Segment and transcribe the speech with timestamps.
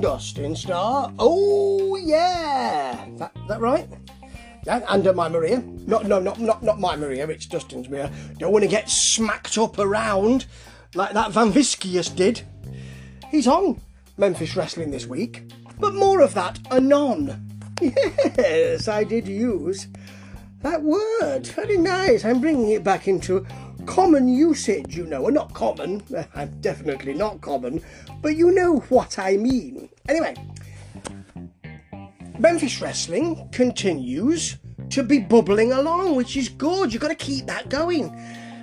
[0.00, 1.12] Dustin Starr.
[1.18, 3.88] Oh yeah, that that right?
[4.64, 5.62] Yeah, and uh, my Maria.
[5.86, 7.26] Not no not not not my Maria.
[7.28, 8.10] It's Dustin's Maria.
[8.38, 10.46] Don't want to get smacked up around
[10.94, 12.42] like that Van Vicious did.
[13.30, 13.80] He's on
[14.16, 17.42] Memphis Wrestling this week, but more of that anon.
[18.38, 19.88] Yes, I did use
[20.62, 21.46] that word.
[21.48, 22.24] Very nice.
[22.24, 23.46] I'm bringing it back into
[23.86, 25.22] common usage, you know.
[25.22, 26.02] Well, not common.
[26.34, 27.82] I'm definitely not common,
[28.20, 29.88] but you know what I mean.
[30.08, 30.34] Anyway,
[32.38, 34.58] Memphis Wrestling continues
[34.90, 36.92] to be bubbling along, which is good.
[36.92, 38.14] You've got to keep that going.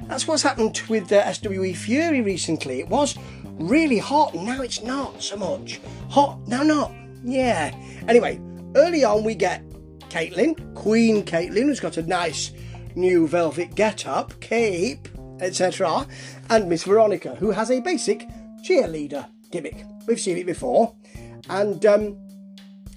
[0.07, 2.79] That's what's happened with uh, SWE Fury recently.
[2.79, 5.79] It was really hot, now it's not so much.
[6.09, 6.91] Hot, now not.
[7.23, 7.75] Yeah.
[8.07, 8.39] Anyway,
[8.75, 9.67] early on we get
[10.09, 12.51] Caitlin, Queen Caitlin, who's got a nice
[12.95, 15.07] new velvet get up, cape,
[15.39, 16.07] etc.,
[16.49, 18.27] and Miss Veronica, who has a basic
[18.63, 19.85] cheerleader gimmick.
[20.07, 20.95] We've seen it before,
[21.49, 22.17] and um,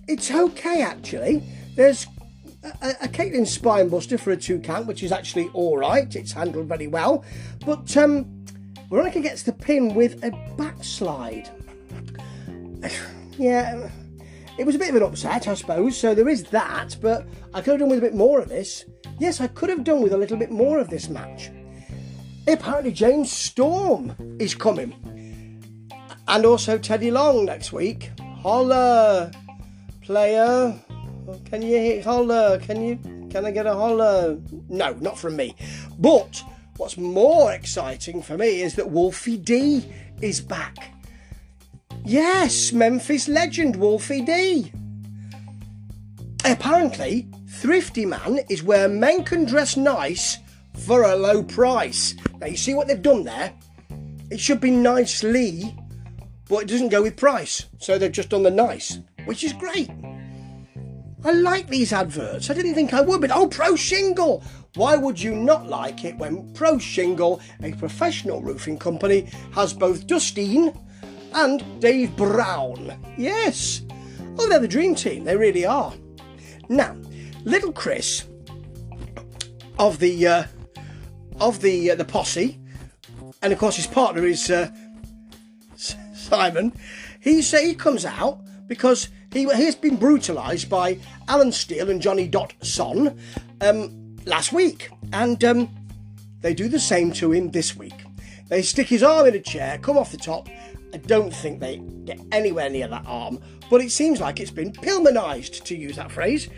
[0.08, 1.42] it's okay actually.
[1.74, 2.06] There's
[2.82, 6.14] a, a Caitlin spine buster for a two count, which is actually all right.
[6.14, 7.24] It's handled very well,
[7.64, 8.44] but um,
[8.88, 11.48] Veronica gets the pin with a backslide.
[13.38, 13.90] yeah,
[14.58, 15.98] it was a bit of an upset, I suppose.
[15.98, 18.84] So there is that, but I could have done with a bit more of this.
[19.18, 21.50] Yes, I could have done with a little bit more of this match.
[22.48, 24.94] Apparently, James Storm is coming,
[26.28, 28.10] and also Teddy Long next week.
[28.40, 29.32] Holla,
[30.02, 30.80] player.
[31.46, 32.02] Can you hear?
[32.02, 32.58] Holla.
[32.60, 33.28] Can you?
[33.30, 34.38] Can I get a holla?
[34.68, 35.56] No, not from me.
[35.98, 36.42] But
[36.76, 39.84] what's more exciting for me is that Wolfie D
[40.22, 40.94] is back.
[42.04, 44.70] Yes, Memphis legend Wolfie D.
[46.44, 50.38] Apparently, Thrifty Man is where men can dress nice
[50.78, 52.14] for a low price.
[52.40, 53.52] Now, you see what they've done there?
[54.30, 55.76] It should be nicely,
[56.48, 57.66] but it doesn't go with price.
[57.78, 59.90] So they've just done the nice, which is great.
[61.24, 62.50] I like these adverts.
[62.50, 64.44] I didn't think I would, but oh, Pro Shingle!
[64.74, 70.06] Why would you not like it when Pro Shingle, a professional roofing company, has both
[70.06, 70.78] Dustin
[71.32, 72.96] and Dave Brown?
[73.16, 73.82] Yes!
[74.38, 75.24] Oh, they're the dream team.
[75.24, 75.94] They really are.
[76.68, 76.94] Now,
[77.44, 78.24] little Chris
[79.78, 80.44] of the uh,
[81.40, 82.58] of the uh, the posse,
[83.42, 84.70] and of course his partner is uh,
[85.76, 86.72] Simon.
[87.20, 90.98] He uh, he comes out because he he has been brutalised by
[91.28, 93.18] Alan Steele and Johnny Dotson
[93.60, 95.68] um, last week, and um,
[96.40, 98.04] they do the same to him this week.
[98.48, 100.48] They stick his arm in a chair, come off the top.
[100.94, 104.72] I don't think they get anywhere near that arm, but it seems like it's been
[104.72, 106.48] Pillmanised, to use that phrase.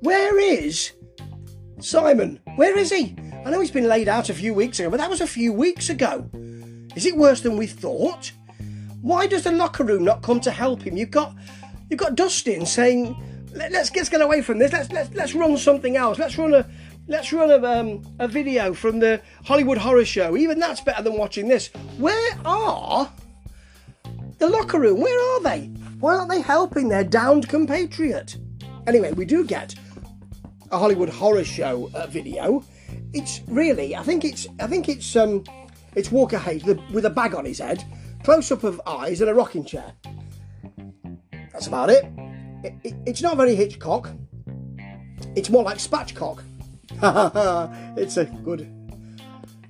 [0.00, 0.92] Where is
[1.78, 2.40] Simon?
[2.56, 3.16] Where is he?
[3.46, 5.52] I know he's been laid out a few weeks ago, but that was a few
[5.52, 6.28] weeks ago.
[6.96, 8.32] Is it worse than we thought?
[9.02, 10.96] Why does the locker room not come to help him?
[10.96, 11.32] You've got
[11.88, 13.14] you've got Dustin saying,
[13.54, 14.72] Let, us let's get away from this.
[14.72, 16.18] Let's let's let's run something else.
[16.18, 16.68] Let's run a
[17.06, 20.36] let's run a um, a video from the Hollywood Horror Show.
[20.36, 21.68] Even that's better than watching this.
[21.98, 23.08] Where are
[24.38, 25.00] the locker room?
[25.00, 25.66] Where are they?
[26.00, 28.38] Why aren't they helping their downed compatriot?
[28.88, 29.76] Anyway, we do get
[30.72, 32.64] a Hollywood Horror Show uh, video.
[33.16, 35.42] It's really, I think it's, I think it's, um,
[35.94, 37.82] it's Walker Hayes with, a bag on his head,
[38.22, 39.94] close up of eyes, and a rocking chair.
[41.50, 42.04] That's about it.
[42.62, 44.10] it, it it's not very Hitchcock.
[45.34, 46.42] It's more like Spatchcock.
[47.96, 48.70] it's a good,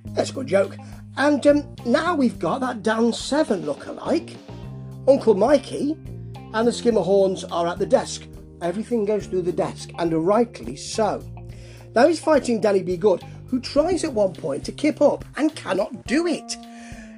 [0.07, 0.75] that's a good joke.
[1.15, 4.35] And um, now we've got that Dan Severn look-alike.
[5.07, 5.97] Uncle Mikey
[6.53, 8.27] and the Skimmerhorns are at the desk.
[8.61, 11.23] Everything goes through the desk, and rightly so.
[11.95, 12.97] Now he's fighting Danny B.
[12.97, 16.57] Good, who tries at one point to kip up and cannot do it.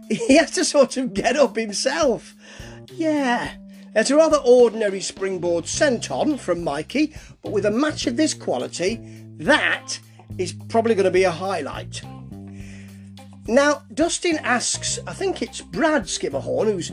[0.09, 2.33] He has to sort of get up himself.
[2.91, 3.51] Yeah,
[3.95, 7.13] it's a rather ordinary springboard senton from Mikey,
[7.43, 8.99] but with a match of this quality,
[9.37, 9.99] that
[10.39, 12.01] is probably going to be a highlight.
[13.47, 16.91] Now, Dustin asks, I think it's Brad Skimmerhorn, who's,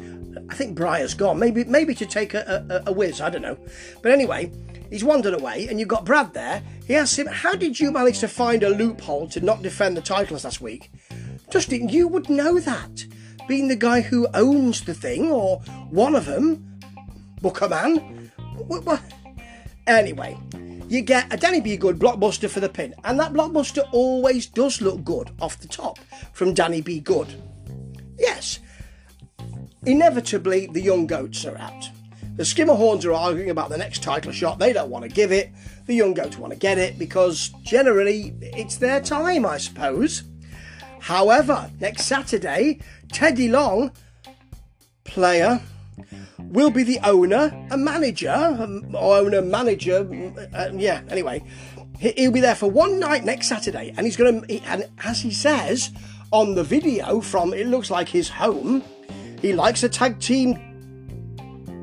[0.49, 3.58] I think Briar's gone, maybe maybe to take a, a, a whiz, I don't know.
[4.02, 4.50] But anyway,
[4.90, 6.62] he's wandered away, and you've got Brad there.
[6.86, 10.02] He asks him, How did you manage to find a loophole to not defend the
[10.02, 10.90] titles last week?
[11.50, 13.06] Dustin, you would know that,
[13.48, 15.58] being the guy who owns the thing, or
[15.90, 16.80] one of them,
[17.40, 18.30] Booker Man.
[19.86, 20.36] Anyway,
[20.88, 21.76] you get a Danny B.
[21.76, 25.98] Good blockbuster for the pin, and that blockbuster always does look good off the top
[26.32, 27.00] from Danny B.
[27.00, 27.34] Good.
[28.18, 28.58] Yes,
[29.84, 31.90] inevitably the young goats are out.
[32.36, 34.58] The Skimmerhorns are arguing about the next title shot.
[34.58, 35.50] They don't want to give it.
[35.86, 40.22] The young goats want to get it because generally it's their time, I suppose.
[41.00, 42.80] However, next Saturday,
[43.10, 43.90] Teddy Long,
[45.04, 45.60] player,
[46.38, 50.04] will be the owner, a manager, um, or owner, manager.
[50.04, 51.42] mm, Uh, yeah, anyway,
[51.98, 54.60] he- he'll be there for one night next Saturday, and he's going to.
[54.64, 55.90] And as he says
[56.32, 58.82] on the video from, it looks like his home,
[59.40, 60.58] he likes a tag team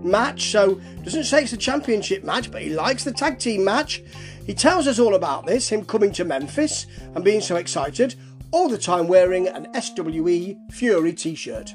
[0.03, 0.51] match.
[0.51, 4.01] So doesn't say it's a championship match, but he likes the tag team match.
[4.45, 6.85] He tells us all about this, him coming to Memphis
[7.15, 8.15] and being so excited,
[8.51, 11.73] all the time wearing an SWE Fury t-shirt.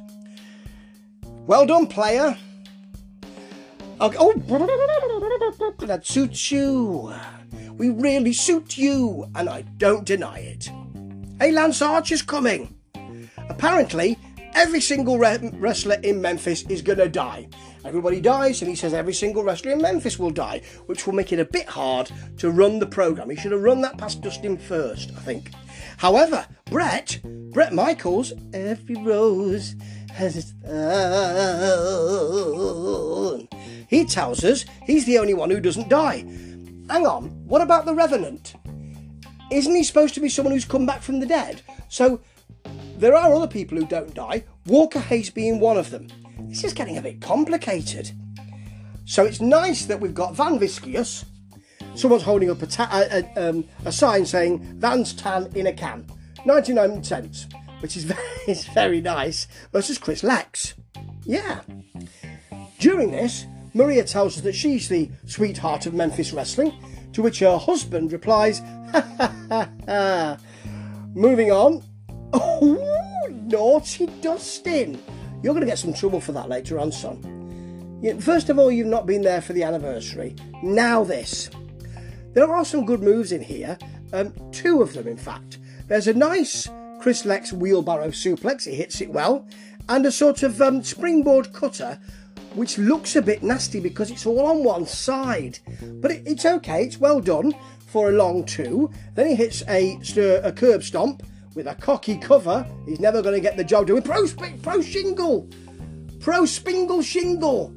[1.46, 2.36] Well done, player.
[4.00, 4.16] Okay.
[4.20, 4.32] Oh,
[5.80, 7.12] that suits you.
[7.72, 10.70] We really suit you, and I don't deny it.
[11.40, 12.74] Hey, Lance Archer's coming.
[13.48, 14.18] Apparently,
[14.54, 17.48] every single re- wrestler in Memphis is going to die.
[17.84, 21.32] Everybody dies, and he says every single wrestler in Memphis will die, which will make
[21.32, 23.30] it a bit hard to run the program.
[23.30, 25.52] He should have run that past Dustin first, I think.
[25.98, 29.76] However, Brett, Brett Michaels, every rose
[30.12, 30.78] has its thorn.
[33.88, 36.24] He tells us he's the only one who doesn't die.
[36.90, 38.54] Hang on, what about the Revenant?
[39.50, 41.62] Isn't he supposed to be someone who's come back from the dead?
[41.88, 42.20] So
[42.98, 46.08] there are other people who don't die, Walker Hayes being one of them.
[46.48, 48.10] This is getting a bit complicated.
[49.04, 51.24] So it's nice that we've got Van Vicious.
[51.94, 55.72] Someone's holding up a, ta- a, a, um, a sign saying Van's Tan in a
[55.72, 56.06] can,
[56.44, 57.46] 99 cents,
[57.80, 60.74] which is very, is very nice, versus Chris Lex.
[61.24, 61.60] Yeah.
[62.78, 66.72] During this, Maria tells us that she's the sweetheart of Memphis wrestling,
[67.12, 68.60] to which her husband replies,
[68.92, 70.38] ha ha ha ha.
[71.14, 71.82] Moving on.
[72.30, 75.00] Oh, naughty Dustin.
[75.42, 77.22] You're going to get some trouble for that later on, son.
[78.20, 80.34] First of all, you've not been there for the anniversary.
[80.62, 81.50] Now this.
[82.32, 83.78] There are some good moves in here.
[84.12, 85.58] Um, two of them, in fact.
[85.86, 86.68] There's a nice
[87.00, 88.64] Chris Lex wheelbarrow suplex.
[88.64, 89.46] He hits it well.
[89.88, 91.98] And a sort of um, springboard cutter,
[92.54, 95.58] which looks a bit nasty because it's all on one side.
[96.00, 96.84] But it, it's okay.
[96.84, 97.54] It's well done
[97.86, 98.90] for a long two.
[99.14, 99.98] Then he hits a,
[100.42, 101.22] a curb stomp
[101.58, 102.64] with a cocky cover.
[102.86, 104.00] He's never going to get the job done.
[104.00, 104.24] Pro,
[104.62, 105.48] pro shingle.
[106.20, 107.74] Pro Spingle Shingle.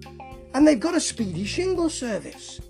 [0.53, 2.61] And they've got a speedy shingle service.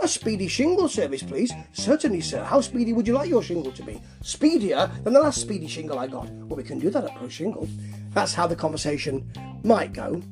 [0.00, 1.52] A speedy shingle service, please.
[1.74, 2.42] Certainly, sir.
[2.42, 4.00] How speedy would you like your shingle to be?
[4.22, 6.30] Speedier than the last speedy shingle I got.
[6.30, 7.68] Well, we can do that at Pro Shingle.
[8.14, 9.30] That's how the conversation
[9.62, 10.22] might go.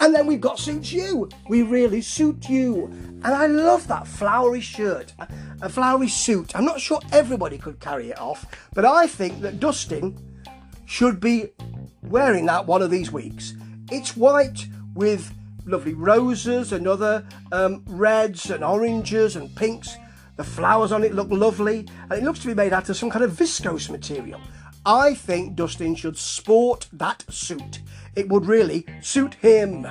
[0.00, 1.28] And then we've got Suits You.
[1.48, 2.84] We really suit you.
[2.84, 5.12] And I love that flowery shirt,
[5.60, 6.54] a- flowery suit.
[6.54, 10.16] I'm not sure everybody could carry it off, but I think that Dustin
[10.86, 11.48] should be
[12.02, 13.54] wearing that one of these weeks.
[13.90, 15.32] It's white with
[15.66, 19.96] lovely roses and other um, reds and oranges and pinks.
[20.36, 23.10] The flowers on it look lovely, and it looks to be made out of some
[23.10, 24.40] kind of viscose material.
[24.84, 27.80] I think Dustin should sport that suit.
[28.16, 29.86] It would really suit him.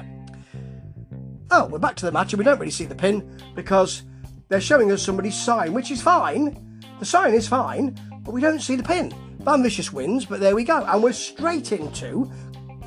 [1.52, 4.04] Oh, we're back to the match, and we don't really see the pin because
[4.50, 6.82] they're showing us somebody's sign, which is fine.
[7.00, 9.14] The sign is fine, but we don't see the pin.
[9.40, 10.84] Van Vicious wins, but there we go.
[10.84, 12.30] And we're straight into.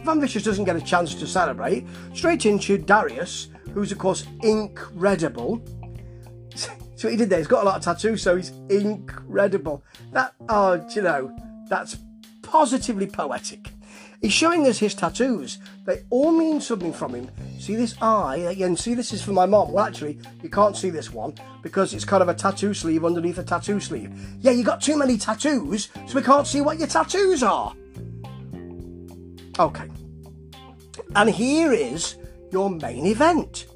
[0.05, 1.87] Van Vicious doesn't get a chance to celebrate.
[2.15, 5.63] Straight into Darius, who's, of course, incredible.
[6.97, 9.83] So what he did there, he's got a lot of tattoos, so he's incredible.
[10.13, 11.35] That, oh, you know,
[11.71, 11.97] that's
[12.43, 13.71] positively poetic.
[14.21, 15.59] He's showing us his tattoos.
[15.87, 17.31] They all mean something from him.
[17.59, 18.37] See this eye?
[18.37, 19.73] Again, see this is for my mom.
[19.73, 23.39] Well, actually, you can't see this one because it's kind of a tattoo sleeve underneath
[23.39, 24.13] a tattoo sleeve.
[24.41, 27.75] Yeah, you got too many tattoos, so we can't see what your tattoos are.
[29.59, 29.89] Okay.
[31.17, 32.17] And here is
[32.53, 33.69] your main event.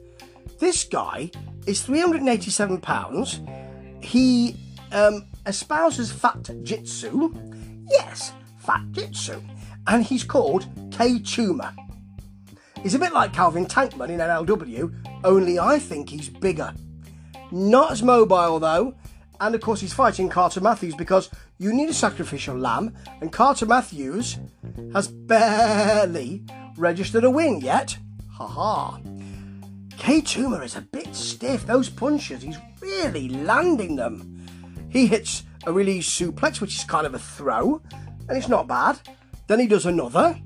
[0.59, 1.31] This guy
[1.67, 4.05] is £387.
[4.05, 4.57] He
[4.93, 7.33] um, espouses fat jitsu.
[7.91, 9.41] Yes, fat jitsu.
[9.87, 11.75] And he's called K Tuma.
[12.83, 16.73] He's a bit like Calvin Tankman in MLW, only I think he's bigger.
[17.51, 18.95] Not as mobile though,
[19.41, 23.67] and of course he's fighting Carter Matthews because you need a sacrificial lamb, and Carter
[23.67, 24.39] Matthews
[24.93, 26.45] has barely
[26.77, 27.97] registered a win yet.
[28.33, 29.01] Ha ha.
[29.97, 31.65] K Tuma is a bit stiff.
[31.67, 34.47] Those punches, he's really landing them.
[34.91, 37.81] He hits a release suplex, which is kind of a throw,
[38.29, 38.99] and it's not bad.
[39.47, 40.39] Then he does another.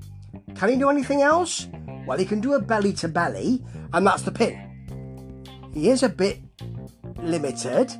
[0.55, 1.67] Can he do anything else?
[2.05, 5.45] Well, he can do a belly to belly, and that's the pin.
[5.73, 6.39] He is a bit
[7.17, 7.91] limited,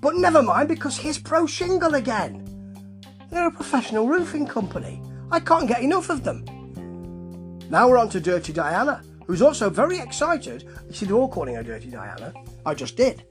[0.00, 2.48] but never mind because here's Pro Shingle again.
[3.30, 5.00] They're a professional roofing company.
[5.30, 6.44] I can't get enough of them.
[7.70, 10.68] Now we're on to Dirty Diana, who's also very excited.
[10.88, 12.34] You see, they're all calling her Dirty Diana.
[12.66, 13.24] I just did.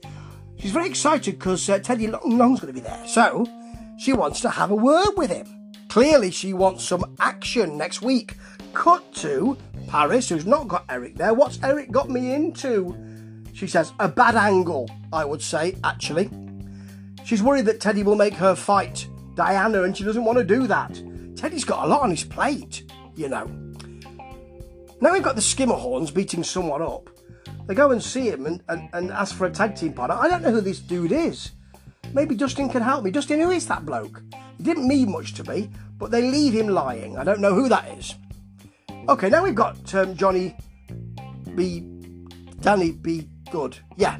[0.62, 3.04] She's very excited because uh, Teddy Long- Long's going to be there.
[3.04, 3.44] So
[3.98, 5.48] she wants to have a word with him.
[5.88, 8.36] Clearly, she wants some action next week.
[8.72, 11.34] Cut to Paris, who's not got Eric there.
[11.34, 12.96] What's Eric got me into?
[13.52, 16.30] She says, a bad angle, I would say, actually.
[17.24, 20.68] She's worried that Teddy will make her fight Diana, and she doesn't want to do
[20.68, 21.02] that.
[21.36, 22.84] Teddy's got a lot on his plate,
[23.16, 23.46] you know.
[25.00, 27.10] Now we've got the Skimmerhorns beating someone up.
[27.66, 30.16] They go and see him and, and, and ask for a tag team partner.
[30.18, 31.52] I don't know who this dude is.
[32.12, 33.10] Maybe Dustin can help me.
[33.10, 34.22] Dustin, who is that bloke?
[34.58, 37.16] He didn't mean much to me, but they leave him lying.
[37.16, 38.14] I don't know who that is.
[39.08, 40.56] Okay, now we've got um, Johnny
[41.54, 41.80] B.
[42.60, 43.28] Danny B.
[43.50, 43.78] Good.
[43.96, 44.18] Yeah.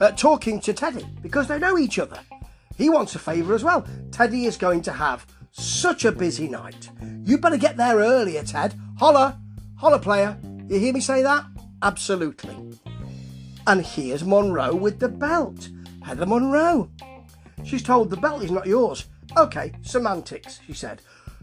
[0.00, 2.20] Uh, talking to Teddy because they know each other.
[2.76, 3.86] He wants a favour as well.
[4.12, 6.90] Teddy is going to have such a busy night.
[7.24, 8.74] You better get there earlier, Ted.
[8.98, 9.40] Holla!
[9.76, 10.38] Holla, player.
[10.68, 11.44] You hear me say that?
[11.82, 12.78] Absolutely.
[13.66, 15.68] And here's Monroe with the belt.
[16.02, 16.90] Heather Monroe.
[17.64, 19.06] She's told the belt is not yours.
[19.36, 21.02] Okay, semantics, she said.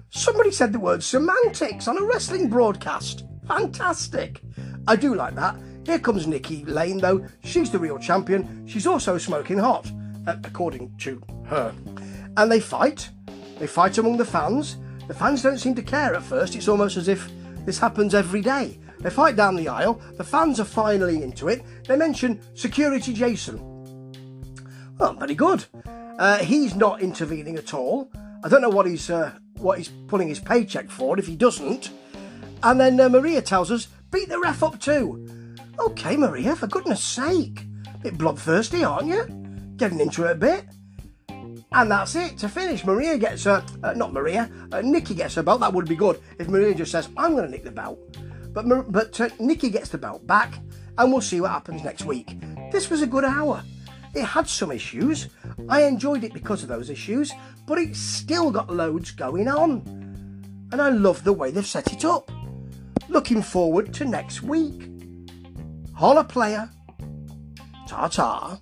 [0.10, 3.26] Somebody said the word semantics on a wrestling broadcast.
[3.48, 4.42] Fantastic.
[4.88, 5.56] I do like that.
[5.86, 7.28] Here comes Nikki Lane, though.
[7.44, 8.66] She's the real champion.
[8.68, 9.92] She's also smoking hot,
[10.26, 11.74] uh, according to her.
[12.38, 13.10] And they fight.
[13.60, 14.78] They fight among the fans.
[15.08, 16.56] The fans don't seem to care at first.
[16.56, 17.30] It's almost as if
[17.66, 18.80] this happens every day.
[19.06, 20.02] They fight down the aisle.
[20.18, 21.62] The fans are finally into it.
[21.88, 23.60] They mention Security Jason.
[24.98, 25.64] Well, very good.
[26.18, 28.10] Uh, he's not intervening at all.
[28.44, 31.92] I don't know what he's uh, what he's pulling his paycheck for if he doesn't.
[32.64, 35.56] And then uh, Maria tells us, beat the ref up too.
[35.78, 37.64] Okay, Maria, for goodness sake.
[37.94, 39.28] A Bit bloodthirsty, aren't you?
[39.78, 40.66] Getting into it a bit.
[41.30, 42.84] And that's it to finish.
[42.84, 45.60] Maria gets her, uh, not Maria, uh, Nikki gets her belt.
[45.60, 48.00] That would be good if Maria just says, I'm going to nick the belt.
[48.56, 50.58] But, but uh, Nikki gets the belt back,
[50.98, 52.38] and we'll see what happens next week.
[52.72, 53.62] This was a good hour.
[54.16, 55.28] It had some issues.
[55.68, 57.34] I enjoyed it because of those issues,
[57.68, 59.84] but it's still got loads going on.
[60.72, 62.32] And I love the way they've set it up.
[63.10, 64.90] Looking forward to next week.
[65.94, 66.70] Holla player.
[67.88, 68.60] Ta ta.